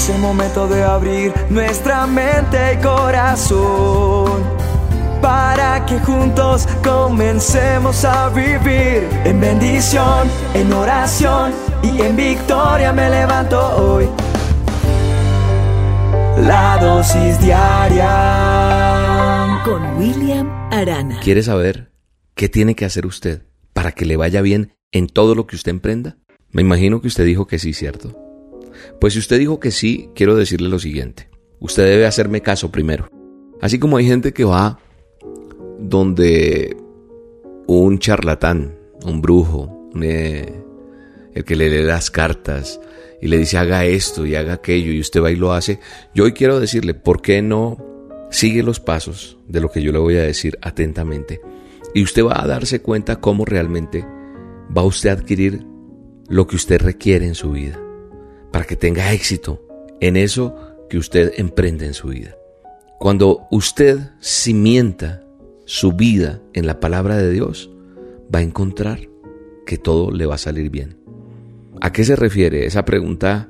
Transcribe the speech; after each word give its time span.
Es 0.00 0.08
el 0.08 0.18
momento 0.18 0.66
de 0.66 0.82
abrir 0.82 1.34
nuestra 1.50 2.06
mente 2.06 2.72
y 2.72 2.78
corazón 2.78 4.42
para 5.20 5.84
que 5.84 5.98
juntos 5.98 6.66
comencemos 6.82 8.02
a 8.06 8.30
vivir 8.30 9.06
en 9.26 9.38
bendición, 9.38 10.26
en 10.54 10.72
oración 10.72 11.52
y 11.82 12.00
en 12.00 12.16
victoria 12.16 12.94
me 12.94 13.10
levanto 13.10 13.60
hoy. 13.76 14.08
La 16.46 16.78
dosis 16.80 17.38
diaria 17.38 18.08
con 19.66 19.98
William 19.98 20.48
Arana. 20.72 21.20
¿Quiere 21.20 21.42
saber 21.42 21.92
qué 22.34 22.48
tiene 22.48 22.74
que 22.74 22.86
hacer 22.86 23.04
usted 23.04 23.42
para 23.74 23.92
que 23.92 24.06
le 24.06 24.16
vaya 24.16 24.40
bien 24.40 24.72
en 24.92 25.08
todo 25.08 25.34
lo 25.34 25.46
que 25.46 25.56
usted 25.56 25.72
emprenda? 25.72 26.16
Me 26.52 26.62
imagino 26.62 27.02
que 27.02 27.08
usted 27.08 27.26
dijo 27.26 27.46
que 27.46 27.58
sí, 27.58 27.74
¿cierto? 27.74 28.29
Pues 29.00 29.14
si 29.14 29.18
usted 29.18 29.38
dijo 29.38 29.60
que 29.60 29.70
sí, 29.70 30.10
quiero 30.14 30.34
decirle 30.34 30.68
lo 30.68 30.78
siguiente. 30.78 31.28
Usted 31.58 31.84
debe 31.84 32.06
hacerme 32.06 32.40
caso 32.40 32.70
primero. 32.70 33.08
Así 33.60 33.78
como 33.78 33.96
hay 33.96 34.06
gente 34.06 34.32
que 34.32 34.44
va 34.44 34.78
donde 35.78 36.76
un 37.66 37.98
charlatán, 37.98 38.76
un 39.04 39.20
brujo, 39.20 39.90
eh, 40.00 40.62
el 41.34 41.44
que 41.44 41.56
le 41.56 41.68
lee 41.68 41.84
las 41.84 42.10
cartas, 42.10 42.80
y 43.20 43.28
le 43.28 43.38
dice 43.38 43.58
haga 43.58 43.84
esto 43.84 44.24
y 44.24 44.34
haga 44.34 44.54
aquello 44.54 44.92
y 44.92 45.00
usted 45.00 45.22
va 45.22 45.30
y 45.30 45.36
lo 45.36 45.52
hace, 45.52 45.78
yo 46.14 46.24
hoy 46.24 46.32
quiero 46.32 46.58
decirle, 46.58 46.94
¿por 46.94 47.20
qué 47.20 47.42
no 47.42 47.76
sigue 48.30 48.62
los 48.62 48.80
pasos 48.80 49.38
de 49.46 49.60
lo 49.60 49.70
que 49.70 49.82
yo 49.82 49.92
le 49.92 49.98
voy 49.98 50.16
a 50.16 50.22
decir 50.22 50.58
atentamente? 50.62 51.40
Y 51.94 52.02
usted 52.02 52.24
va 52.24 52.42
a 52.42 52.46
darse 52.46 52.80
cuenta 52.80 53.16
cómo 53.16 53.44
realmente 53.44 54.04
va 54.76 54.82
usted 54.82 55.10
a 55.10 55.14
adquirir 55.14 55.66
lo 56.28 56.46
que 56.46 56.56
usted 56.56 56.80
requiere 56.80 57.26
en 57.26 57.34
su 57.34 57.50
vida, 57.50 57.78
para 58.50 58.64
que 58.64 58.76
tenga 58.76 59.12
éxito 59.12 59.62
en 60.00 60.16
eso 60.16 60.56
que 60.88 60.98
usted 60.98 61.32
emprende 61.36 61.86
en 61.86 61.94
su 61.94 62.08
vida. 62.08 62.36
Cuando 62.98 63.46
usted 63.50 63.98
cimienta 64.20 65.24
su 65.64 65.92
vida 65.92 66.42
en 66.52 66.66
la 66.66 66.80
palabra 66.80 67.16
de 67.16 67.30
Dios, 67.30 67.70
va 68.34 68.40
a 68.40 68.42
encontrar 68.42 69.08
que 69.66 69.78
todo 69.78 70.10
le 70.10 70.26
va 70.26 70.34
a 70.34 70.38
salir 70.38 70.70
bien. 70.70 70.98
¿A 71.80 71.92
qué 71.92 72.04
se 72.04 72.16
refiere? 72.16 72.66
Esa 72.66 72.84
pregunta 72.84 73.48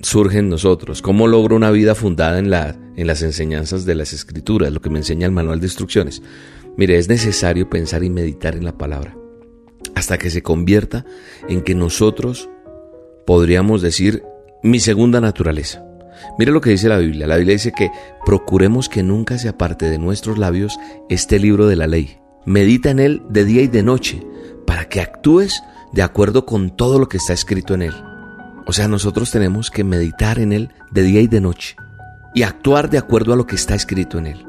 surge 0.00 0.38
en 0.38 0.48
nosotros. 0.48 1.02
¿Cómo 1.02 1.26
logro 1.26 1.54
una 1.54 1.70
vida 1.70 1.94
fundada 1.94 2.38
en, 2.38 2.50
la, 2.50 2.76
en 2.96 3.06
las 3.06 3.22
enseñanzas 3.22 3.84
de 3.84 3.94
las 3.94 4.12
escrituras, 4.12 4.72
lo 4.72 4.80
que 4.80 4.90
me 4.90 4.98
enseña 4.98 5.26
el 5.26 5.32
manual 5.32 5.60
de 5.60 5.66
instrucciones? 5.66 6.22
Mire, 6.76 6.98
es 6.98 7.08
necesario 7.08 7.70
pensar 7.70 8.02
y 8.02 8.10
meditar 8.10 8.56
en 8.56 8.64
la 8.64 8.76
palabra 8.76 9.16
hasta 9.94 10.18
que 10.18 10.30
se 10.30 10.42
convierta 10.42 11.04
en 11.48 11.62
que 11.62 11.74
nosotros 11.74 12.48
podríamos 13.26 13.82
decir 13.82 14.22
mi 14.62 14.80
segunda 14.80 15.20
naturaleza. 15.20 15.84
Mire 16.38 16.52
lo 16.52 16.60
que 16.60 16.70
dice 16.70 16.88
la 16.88 16.98
Biblia. 16.98 17.26
La 17.26 17.36
Biblia 17.36 17.54
dice 17.54 17.72
que 17.72 17.90
procuremos 18.24 18.88
que 18.88 19.02
nunca 19.02 19.38
se 19.38 19.48
aparte 19.48 19.90
de 19.90 19.98
nuestros 19.98 20.38
labios 20.38 20.78
este 21.08 21.38
libro 21.38 21.66
de 21.66 21.76
la 21.76 21.86
ley. 21.86 22.18
Medita 22.46 22.90
en 22.90 22.98
él 22.98 23.22
de 23.28 23.44
día 23.44 23.62
y 23.62 23.68
de 23.68 23.82
noche 23.82 24.22
para 24.66 24.88
que 24.88 25.00
actúes 25.00 25.62
de 25.92 26.02
acuerdo 26.02 26.46
con 26.46 26.70
todo 26.70 26.98
lo 26.98 27.08
que 27.08 27.18
está 27.18 27.32
escrito 27.32 27.74
en 27.74 27.82
él. 27.82 27.94
O 28.66 28.72
sea, 28.72 28.88
nosotros 28.88 29.30
tenemos 29.30 29.70
que 29.70 29.84
meditar 29.84 30.38
en 30.38 30.52
él 30.52 30.70
de 30.90 31.02
día 31.02 31.20
y 31.20 31.26
de 31.26 31.40
noche 31.40 31.76
y 32.34 32.42
actuar 32.42 32.90
de 32.90 32.98
acuerdo 32.98 33.32
a 33.32 33.36
lo 33.36 33.46
que 33.46 33.54
está 33.54 33.74
escrito 33.74 34.18
en 34.18 34.26
él. 34.26 34.46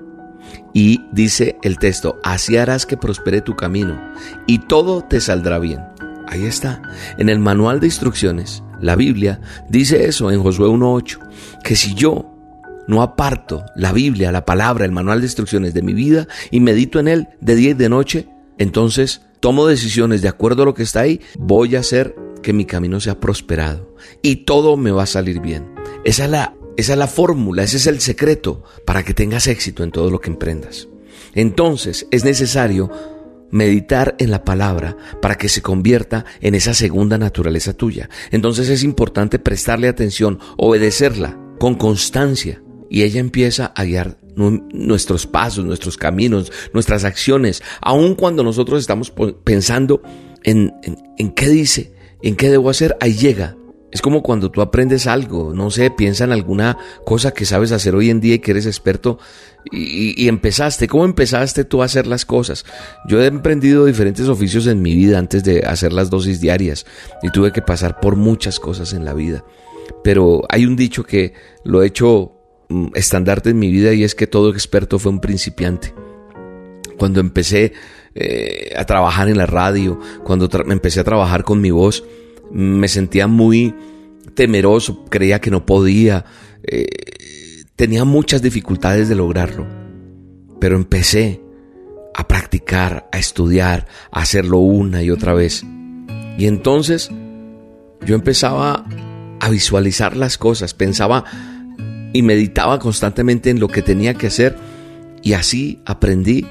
Y 0.73 1.05
dice 1.11 1.57
el 1.63 1.77
texto, 1.77 2.19
así 2.23 2.57
harás 2.57 2.85
que 2.85 2.97
prospere 2.97 3.41
tu 3.41 3.55
camino 3.55 3.99
y 4.47 4.59
todo 4.59 5.01
te 5.01 5.19
saldrá 5.19 5.59
bien. 5.59 5.81
Ahí 6.27 6.45
está. 6.45 6.81
En 7.17 7.29
el 7.29 7.39
manual 7.39 7.79
de 7.79 7.87
instrucciones, 7.87 8.63
la 8.81 8.95
Biblia 8.95 9.41
dice 9.69 10.05
eso 10.05 10.31
en 10.31 10.41
Josué 10.41 10.67
1.8, 10.67 11.19
que 11.63 11.75
si 11.75 11.93
yo 11.93 12.31
no 12.87 13.01
aparto 13.01 13.65
la 13.75 13.91
Biblia, 13.91 14.31
la 14.31 14.45
palabra, 14.45 14.85
el 14.85 14.91
manual 14.91 15.21
de 15.21 15.27
instrucciones 15.27 15.73
de 15.73 15.81
mi 15.81 15.93
vida 15.93 16.27
y 16.51 16.59
medito 16.59 16.99
en 16.99 17.07
él 17.07 17.27
de 17.41 17.55
día 17.55 17.71
y 17.71 17.73
de 17.73 17.89
noche, 17.89 18.27
entonces 18.57 19.21
tomo 19.39 19.67
decisiones 19.67 20.21
de 20.21 20.29
acuerdo 20.29 20.63
a 20.63 20.65
lo 20.65 20.73
que 20.73 20.83
está 20.83 21.01
ahí, 21.01 21.21
voy 21.37 21.75
a 21.75 21.79
hacer 21.79 22.15
que 22.41 22.53
mi 22.53 22.65
camino 22.65 22.99
sea 22.99 23.19
prosperado 23.19 23.95
y 24.21 24.37
todo 24.37 24.77
me 24.77 24.91
va 24.91 25.03
a 25.03 25.07
salir 25.07 25.39
bien. 25.39 25.73
Esa 26.03 26.25
es 26.25 26.31
la, 26.31 26.53
esa 26.77 26.93
es 26.93 26.99
la 26.99 27.07
fórmula, 27.07 27.63
ese 27.63 27.77
es 27.77 27.87
el 27.87 27.99
secreto 28.01 28.63
para 28.85 29.03
que 29.03 29.13
tengas 29.13 29.47
éxito 29.47 29.83
en 29.83 29.91
todo 29.91 30.09
lo 30.09 30.19
que 30.19 30.29
emprendas. 30.29 30.87
Entonces 31.33 32.07
es 32.11 32.23
necesario 32.23 32.89
meditar 33.55 34.15
en 34.19 34.31
la 34.31 34.43
palabra 34.43 34.97
para 35.21 35.35
que 35.35 35.47
se 35.47 35.61
convierta 35.61 36.25
en 36.41 36.55
esa 36.55 36.73
segunda 36.73 37.17
naturaleza 37.17 37.71
tuya. 37.71 38.09
Entonces 38.31 38.67
es 38.67 38.83
importante 38.83 39.39
prestarle 39.39 39.87
atención, 39.87 40.39
obedecerla 40.57 41.39
con 41.57 41.75
constancia 41.75 42.61
y 42.89 43.03
ella 43.03 43.21
empieza 43.21 43.67
a 43.67 43.85
guiar 43.85 44.17
nuestros 44.35 45.25
pasos, 45.25 45.63
nuestros 45.63 45.95
caminos, 45.95 46.51
nuestras 46.73 47.05
acciones, 47.05 47.63
aun 47.81 48.15
cuando 48.15 48.43
nosotros 48.43 48.81
estamos 48.81 49.13
pensando 49.45 50.01
en, 50.43 50.73
en, 51.17 51.31
qué 51.31 51.47
dice, 51.47 51.93
en 52.21 52.35
qué 52.35 52.49
debo 52.49 52.69
hacer, 52.69 52.97
ahí 52.99 53.13
llega. 53.13 53.55
Es 53.95 54.01
como 54.01 54.21
cuando 54.21 54.51
tú 54.51 54.61
aprendes 54.61 55.07
algo, 55.07 55.53
no 55.55 55.71
sé, 55.71 55.89
piensa 55.89 56.25
en 56.25 56.33
alguna 56.33 56.77
cosa 57.05 57.31
que 57.31 57.45
sabes 57.45 57.71
hacer 57.71 57.95
hoy 57.95 58.09
en 58.11 58.19
día 58.19 58.35
y 58.35 58.39
que 58.39 58.51
eres 58.51 58.65
experto 58.67 59.17
y, 59.71 60.27
empezaste. 60.27 60.87
¿Cómo 60.87 61.05
empezaste 61.05 61.63
tú 61.63 61.81
a 61.81 61.85
hacer 61.85 62.05
las 62.05 62.25
cosas? 62.25 62.65
Yo 63.07 63.21
he 63.21 63.25
emprendido 63.25 63.85
diferentes 63.85 64.27
oficios 64.27 64.67
en 64.67 64.81
mi 64.81 64.95
vida 64.95 65.17
antes 65.17 65.43
de 65.43 65.61
hacer 65.61 65.93
las 65.93 66.11
dosis 66.11 66.39
diarias 66.39 66.85
y 67.23 67.29
tuve 67.29 67.51
que 67.51 67.63
pasar 67.63 67.99
por 67.99 68.15
muchas 68.15 68.59
cosas 68.59 68.93
en 68.93 69.05
la 69.05 69.13
vida. 69.13 69.43
Pero 70.03 70.43
hay 70.49 70.65
un 70.65 70.75
dicho 70.75 71.03
que 71.03 71.33
lo 71.63 71.81
he 71.81 71.87
hecho 71.87 72.35
Mm, 72.67 72.87
estandarte 72.95 73.51
en 73.51 73.59
mi 73.59 73.69
vida 73.69 73.93
y 73.93 74.03
es 74.03 74.15
que 74.15 74.25
todo 74.25 74.49
experto 74.49 74.97
fue 74.97 75.11
un 75.11 75.19
principiante. 75.19 75.93
Cuando 76.97 77.19
empecé 77.19 77.73
eh, 78.15 78.73
a 78.75 78.85
trabajar 78.85 79.29
en 79.29 79.37
la 79.37 79.45
radio, 79.45 79.99
cuando 80.23 80.49
empecé 80.69 80.99
a 81.01 81.03
trabajar 81.03 81.43
con 81.43 81.61
mi 81.61 81.69
voz, 81.69 82.03
me 82.51 82.87
sentía 82.87 83.27
muy 83.27 83.73
temeroso, 84.33 85.05
creía 85.05 85.39
que 85.39 85.51
no 85.51 85.65
podía, 85.65 86.25
eh, 86.63 86.85
tenía 87.75 88.05
muchas 88.05 88.41
dificultades 88.41 89.09
de 89.09 89.15
lograrlo, 89.15 89.67
pero 90.59 90.75
empecé 90.75 91.41
a 92.13 92.27
practicar, 92.27 93.09
a 93.11 93.17
estudiar, 93.17 93.87
a 94.11 94.21
hacerlo 94.21 94.59
una 94.59 95.03
y 95.03 95.11
otra 95.11 95.33
vez. 95.33 95.63
Y 96.37 96.47
entonces 96.47 97.09
yo 98.05 98.15
empezaba 98.15 98.85
a 99.39 99.49
visualizar 99.49 100.15
las 100.15 100.37
cosas, 100.37 100.73
pensaba 100.73 101.25
y 102.13 102.21
meditaba 102.21 102.79
constantemente 102.79 103.49
en 103.49 103.59
lo 103.59 103.67
que 103.67 103.81
tenía 103.81 104.13
que 104.13 104.27
hacer 104.27 104.55
y 105.21 105.33
así 105.33 105.81
aprendí 105.85 106.45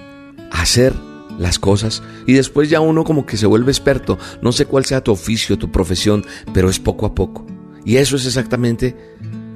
a 0.50 0.62
hacer 0.62 0.93
las 1.39 1.59
cosas 1.59 2.03
y 2.27 2.34
después 2.34 2.71
ya 2.71 2.81
uno 2.81 3.05
como 3.05 3.27
que 3.27 3.37
se 3.37 3.47
vuelve 3.47 3.72
experto. 3.72 4.19
No 4.43 4.53
sé 4.53 4.67
cuál 4.67 4.84
sea 4.84 5.03
tu 5.03 5.12
oficio, 5.12 5.59
tu 5.59 5.71
profesión, 5.71 6.25
pero 6.53 6.69
es 6.69 6.78
poco 6.78 7.06
a 7.06 7.15
poco. 7.15 7.47
Y 7.84 7.97
eso 7.97 8.17
es 8.17 8.27
exactamente 8.27 8.97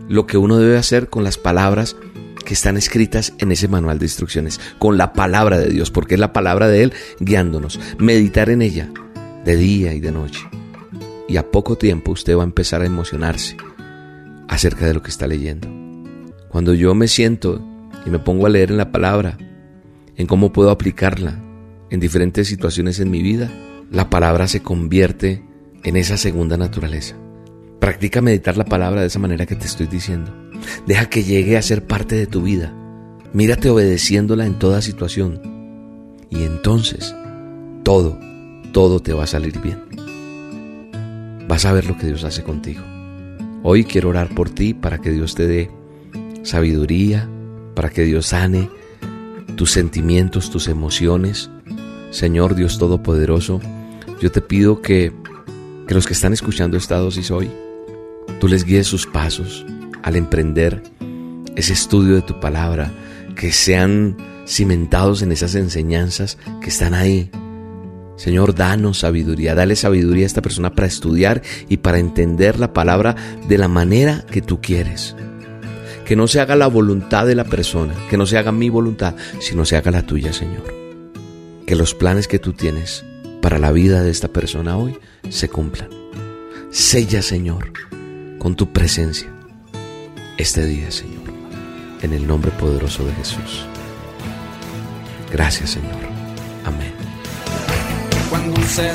lo 0.08 0.26
que 0.26 0.38
uno 0.38 0.58
debe 0.58 0.76
hacer 0.76 1.08
con 1.08 1.24
las 1.24 1.38
palabras 1.38 1.96
que 2.44 2.54
están 2.54 2.76
escritas 2.76 3.34
en 3.38 3.52
ese 3.52 3.68
manual 3.68 3.98
de 3.98 4.06
instrucciones, 4.06 4.60
con 4.78 4.96
la 4.96 5.12
palabra 5.12 5.58
de 5.58 5.68
Dios, 5.68 5.90
porque 5.90 6.14
es 6.14 6.20
la 6.20 6.32
palabra 6.32 6.68
de 6.68 6.84
Él 6.84 6.92
guiándonos. 7.20 7.78
Meditar 7.98 8.48
en 8.50 8.62
ella 8.62 8.90
de 9.44 9.56
día 9.56 9.92
y 9.94 10.00
de 10.00 10.12
noche. 10.12 10.40
Y 11.28 11.36
a 11.36 11.50
poco 11.50 11.76
tiempo 11.76 12.12
usted 12.12 12.36
va 12.36 12.42
a 12.42 12.46
empezar 12.46 12.80
a 12.80 12.86
emocionarse 12.86 13.56
acerca 14.48 14.86
de 14.86 14.94
lo 14.94 15.02
que 15.02 15.10
está 15.10 15.26
leyendo. 15.26 15.68
Cuando 16.48 16.72
yo 16.72 16.94
me 16.94 17.06
siento 17.06 17.62
y 18.06 18.10
me 18.10 18.18
pongo 18.18 18.46
a 18.46 18.50
leer 18.50 18.70
en 18.70 18.78
la 18.78 18.90
palabra, 18.90 19.36
en 20.16 20.26
cómo 20.26 20.52
puedo 20.52 20.70
aplicarla 20.70 21.38
en 21.90 22.00
diferentes 22.00 22.48
situaciones 22.48 23.00
en 23.00 23.10
mi 23.10 23.22
vida, 23.22 23.50
la 23.90 24.10
palabra 24.10 24.48
se 24.48 24.62
convierte 24.62 25.44
en 25.84 25.96
esa 25.96 26.16
segunda 26.16 26.56
naturaleza. 26.56 27.16
Practica 27.80 28.20
meditar 28.20 28.56
la 28.56 28.64
palabra 28.64 29.00
de 29.00 29.06
esa 29.06 29.18
manera 29.18 29.46
que 29.46 29.56
te 29.56 29.66
estoy 29.66 29.86
diciendo. 29.86 30.34
Deja 30.86 31.06
que 31.08 31.22
llegue 31.22 31.56
a 31.56 31.62
ser 31.62 31.86
parte 31.86 32.16
de 32.16 32.26
tu 32.26 32.42
vida. 32.42 32.74
Mírate 33.32 33.70
obedeciéndola 33.70 34.46
en 34.46 34.58
toda 34.58 34.82
situación. 34.82 35.40
Y 36.30 36.42
entonces, 36.42 37.14
todo, 37.84 38.18
todo 38.72 39.00
te 39.00 39.12
va 39.12 39.24
a 39.24 39.28
salir 39.28 39.60
bien. 39.60 39.78
Vas 41.46 41.64
a 41.64 41.72
ver 41.72 41.86
lo 41.86 41.96
que 41.96 42.08
Dios 42.08 42.24
hace 42.24 42.42
contigo. 42.42 42.82
Hoy 43.62 43.84
quiero 43.84 44.10
orar 44.10 44.34
por 44.34 44.50
ti 44.50 44.74
para 44.74 44.98
que 44.98 45.10
Dios 45.10 45.34
te 45.34 45.46
dé 45.46 45.70
sabiduría 46.42 47.28
para 47.74 47.90
que 47.90 48.02
Dios 48.02 48.26
sane 48.26 48.68
tus 49.54 49.70
sentimientos, 49.70 50.50
tus 50.50 50.68
emociones. 50.68 51.50
Señor 52.10 52.54
Dios 52.54 52.78
Todopoderoso, 52.78 53.60
yo 54.20 54.32
te 54.32 54.40
pido 54.40 54.80
que, 54.80 55.12
que 55.86 55.94
los 55.94 56.06
que 56.06 56.14
están 56.14 56.32
escuchando 56.32 56.76
esta 56.76 56.96
dosis 56.96 57.30
hoy, 57.30 57.50
tú 58.40 58.48
les 58.48 58.64
guíes 58.64 58.86
sus 58.86 59.06
pasos 59.06 59.64
al 60.02 60.16
emprender 60.16 60.82
ese 61.56 61.72
estudio 61.72 62.14
de 62.14 62.22
tu 62.22 62.40
palabra, 62.40 62.92
que 63.36 63.52
sean 63.52 64.16
cimentados 64.46 65.22
en 65.22 65.32
esas 65.32 65.54
enseñanzas 65.54 66.38
que 66.60 66.68
están 66.68 66.94
ahí. 66.94 67.30
Señor, 68.16 68.54
danos 68.54 68.98
sabiduría, 68.98 69.54
dale 69.54 69.76
sabiduría 69.76 70.24
a 70.24 70.26
esta 70.26 70.42
persona 70.42 70.74
para 70.74 70.88
estudiar 70.88 71.42
y 71.68 71.76
para 71.78 71.98
entender 71.98 72.58
la 72.58 72.72
palabra 72.72 73.14
de 73.46 73.58
la 73.58 73.68
manera 73.68 74.24
que 74.30 74.42
tú 74.42 74.60
quieres. 74.60 75.14
Que 76.04 76.16
no 76.16 76.26
se 76.26 76.40
haga 76.40 76.56
la 76.56 76.66
voluntad 76.66 77.26
de 77.26 77.34
la 77.34 77.44
persona, 77.44 77.94
que 78.08 78.16
no 78.16 78.26
se 78.26 78.38
haga 78.38 78.50
mi 78.50 78.70
voluntad, 78.70 79.14
sino 79.40 79.64
se 79.64 79.76
haga 79.76 79.90
la 79.90 80.02
tuya, 80.02 80.32
Señor 80.32 80.77
que 81.68 81.76
los 81.76 81.94
planes 81.94 82.28
que 82.28 82.38
tú 82.38 82.54
tienes 82.54 83.04
para 83.42 83.58
la 83.58 83.72
vida 83.72 84.02
de 84.02 84.10
esta 84.10 84.28
persona 84.28 84.78
hoy 84.78 84.98
se 85.28 85.50
cumplan. 85.50 85.90
Sella, 86.70 87.20
Señor, 87.20 87.74
con 88.38 88.56
tu 88.56 88.72
presencia 88.72 89.28
este 90.38 90.64
día, 90.64 90.90
Señor, 90.90 91.24
en 92.00 92.14
el 92.14 92.26
nombre 92.26 92.50
poderoso 92.52 93.04
de 93.04 93.12
Jesús. 93.16 93.66
Gracias, 95.30 95.68
Señor. 95.68 95.92
Amén. 96.64 96.94
Cuando 98.30 98.62
se 98.62 98.90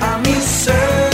a 0.00 0.18
mi 0.18 0.34
ser. 0.34 1.07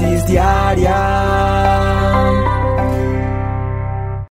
Diárias. 0.00 1.89